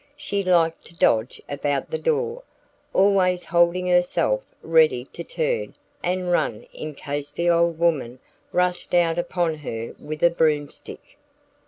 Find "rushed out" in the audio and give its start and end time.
8.51-9.19